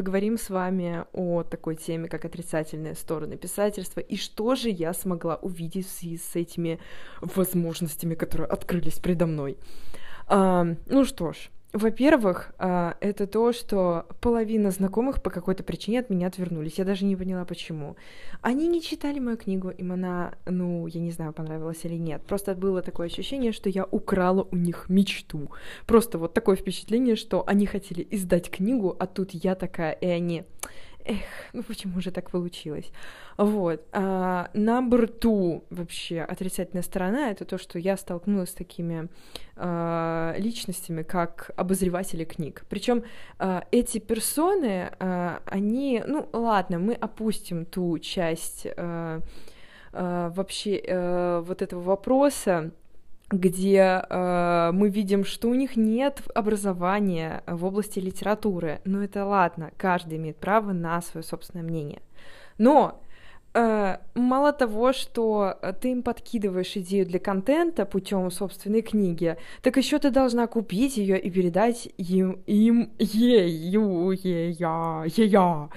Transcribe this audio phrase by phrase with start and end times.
[0.00, 5.36] поговорим с вами о такой теме, как отрицательные стороны писательства, и что же я смогла
[5.36, 6.78] увидеть в связи с этими
[7.20, 9.58] возможностями, которые открылись предо мной.
[10.26, 16.10] А, ну что ж, во-первых, а, это то, что половина знакомых по какой-то причине от
[16.10, 16.78] меня отвернулись.
[16.78, 17.96] Я даже не поняла, почему.
[18.42, 22.22] Они не читали мою книгу, им она, ну, я не знаю, понравилась или нет.
[22.22, 25.50] Просто было такое ощущение, что я украла у них мечту.
[25.86, 30.44] Просто вот такое впечатление, что они хотели издать книгу, а тут я такая, и они
[31.04, 32.90] эх, ну почему же так получилось?
[33.36, 33.82] Вот.
[33.92, 39.08] А, number two, вообще, отрицательная сторона, это то, что я столкнулась с такими
[39.56, 42.64] а, личностями, как обозреватели книг.
[42.68, 43.04] Причем
[43.38, 48.66] а, эти персоны, а, они, ну ладно, мы опустим ту часть
[49.92, 52.72] вообще а, вот этого вопроса,
[53.30, 58.80] где э, мы видим, что у них нет образования в области литературы.
[58.84, 62.02] Но это ладно, каждый имеет право на свое собственное мнение.
[62.58, 63.00] Но
[64.14, 69.98] мало того, что э, ты им подкидываешь идею для контента путем собственной книги, так еще
[69.98, 75.68] ты должна купить ее и передать им, им ею, ея, ея.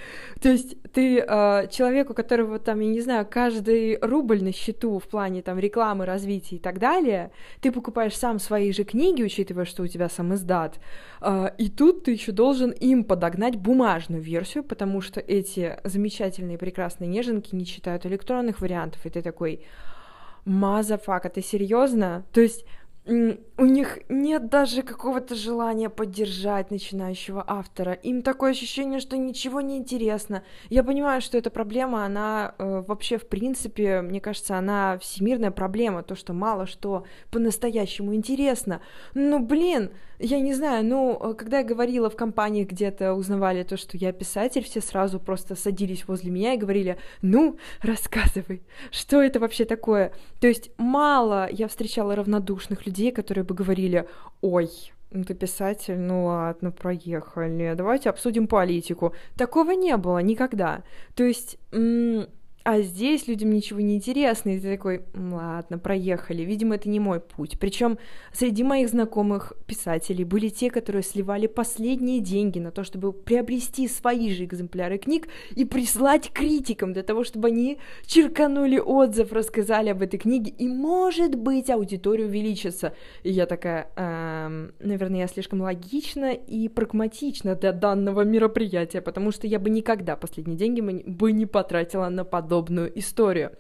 [0.42, 5.08] То есть ты э, человеку, которого там, я не знаю, каждый рубль на счету в
[5.08, 9.84] плане там рекламы, развития и так далее, ты покупаешь сам свои же книги, учитывая, что
[9.84, 10.80] у тебя сам издат,
[11.22, 17.08] э, и тут ты еще должен им подогнать бумажную версию, потому что эти замечательные прекрасные
[17.08, 19.66] неженки не читают электронных вариантов, и ты такой,
[20.46, 22.26] motherfucker, ты серьезно?
[22.32, 22.66] То есть
[23.06, 27.92] у них нет даже какого-то желания поддержать начинающего автора.
[27.94, 30.44] Им такое ощущение, что ничего не интересно.
[30.70, 36.04] Я понимаю, что эта проблема, она э, вообще, в принципе, мне кажется, она всемирная проблема,
[36.04, 38.80] то, что мало что по-настоящему интересно.
[39.14, 43.98] Но, блин, я не знаю, ну, когда я говорила в компании, где-то узнавали то, что
[43.98, 49.66] я писатель, все сразу просто садились возле меня и говорили, ну, рассказывай, что это вообще
[49.66, 50.14] такое?
[50.40, 54.08] То есть мало я встречала равнодушных людей, которые бы говорили,
[54.42, 54.70] ой,
[55.12, 59.14] ну ты писатель, ну ладно, проехали, давайте обсудим политику.
[59.36, 60.84] Такого не было никогда.
[61.16, 61.58] То есть...
[62.66, 66.44] а здесь людям ничего не интересно, и ты такой, ладно, проехали.
[66.44, 67.60] Видимо, это не мой путь.
[67.60, 67.98] Причем
[68.32, 74.32] среди моих знакомых писателей были те, которые сливали последние деньги на то, чтобы приобрести свои
[74.32, 80.18] же экземпляры книг и прислать критикам для того, чтобы они черканули отзыв, рассказали об этой
[80.18, 82.94] книге, и, может быть, аудитория увеличится.
[83.24, 89.48] И я такая, эм, наверное, я слишком логична и прагматична для данного мероприятия, потому что
[89.48, 93.52] я бы никогда последние деньги бы не потратила на подобное подобную историю.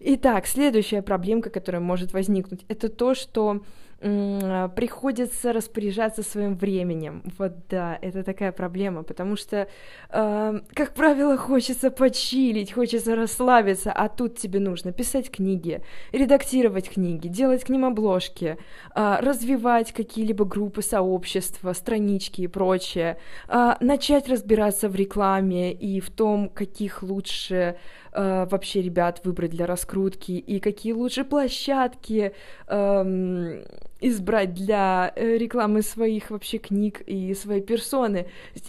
[0.00, 3.60] Итак, следующая проблемка, которая может возникнуть, это то, что
[4.02, 7.22] приходится распоряжаться своим временем.
[7.38, 9.68] Вот да, это такая проблема, потому что,
[10.10, 17.28] э, как правило, хочется почилить, хочется расслабиться, а тут тебе нужно писать книги, редактировать книги,
[17.28, 18.56] делать к ним обложки,
[18.96, 23.18] э, развивать какие-либо группы, сообщества, странички и прочее,
[23.48, 27.76] э, начать разбираться в рекламе и в том, каких лучше
[28.12, 32.32] э, вообще ребят выбрать для раскрутки и какие лучше площадки
[32.66, 33.64] э,
[34.00, 38.26] избрать для э, рекламы своих вообще книг и своей персоны.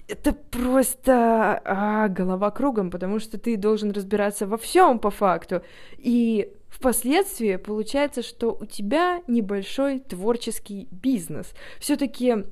[0.07, 5.61] Это просто а, голова кругом, потому что ты должен разбираться во всем по факту.
[5.97, 11.53] И впоследствии получается, что у тебя небольшой творческий бизнес.
[11.79, 12.45] Все-таки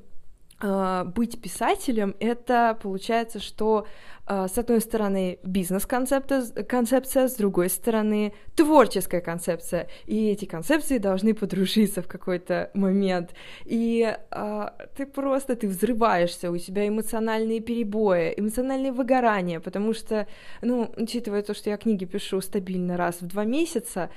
[0.62, 3.86] быть писателем это получается, что
[4.24, 9.88] а, с одной стороны, бизнес-концепция, концепция, с другой стороны, творческая концепция.
[10.06, 13.34] И эти концепции должны подружиться в какой-то момент.
[13.64, 20.28] И а, ты просто, ты взрываешься, у тебя эмоциональные перебои, эмоциональные выгорания, потому что,
[20.60, 24.08] ну, учитывая то, что я книги пишу стабильно раз в два месяца,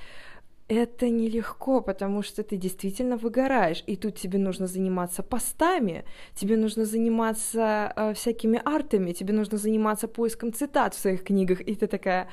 [0.68, 6.04] это нелегко, потому что ты действительно выгораешь, и тут тебе нужно заниматься постами,
[6.34, 11.74] тебе нужно заниматься э, всякими артами, тебе нужно заниматься поиском цитат в своих книгах, и
[11.74, 12.28] ты такая,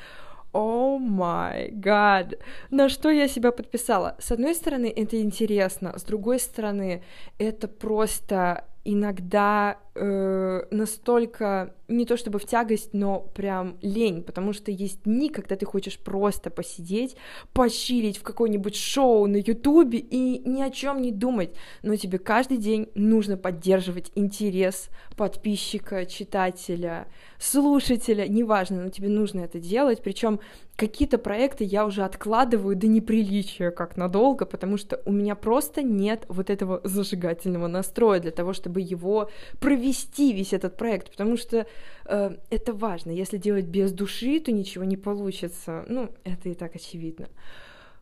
[0.52, 2.36] о май гад,
[2.72, 4.16] на что я себя подписала?
[4.20, 7.04] С одной стороны, это интересно, с другой стороны,
[7.38, 14.72] это просто иногда э, настолько не то чтобы в тягость, но прям лень, потому что
[14.72, 17.16] есть дни, когда ты хочешь просто посидеть,
[17.54, 21.52] почилить в какое-нибудь шоу на Ютубе и ни о чем не думать,
[21.82, 27.08] но тебе каждый день нужно поддерживать интерес подписчика, читателя,
[27.38, 30.40] слушателя, неважно, но тебе нужно это делать, причем
[30.76, 36.26] какие-то проекты я уже откладываю до неприличия как надолго, потому что у меня просто нет
[36.28, 39.30] вот этого зажигательного настроя для того, чтобы его
[39.60, 41.66] провести весь этот проект, потому что
[42.06, 43.12] э, это важно.
[43.12, 45.86] Если делать без души, то ничего не получится.
[45.88, 47.28] Ну, это и так очевидно.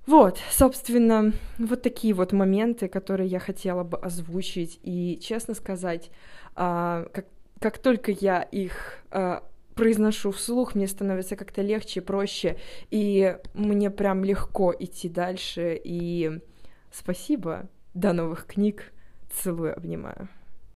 [0.08, 4.80] Вот, собственно, вот такие вот моменты, которые я хотела бы озвучить.
[4.84, 6.10] И, честно сказать,
[6.56, 7.26] э, как,
[7.60, 9.42] как только я их э,
[9.76, 12.56] произношу вслух, мне становится как-то легче, проще,
[12.92, 15.80] и мне прям легко идти дальше.
[15.84, 16.40] И
[16.92, 18.94] спасибо, до новых книг,
[19.32, 20.30] целую, обнимаю.